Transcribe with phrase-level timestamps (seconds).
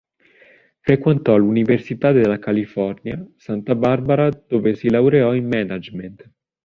[0.79, 6.27] Frequentò l'Università della California, Santa Barbara dove si laureò in management.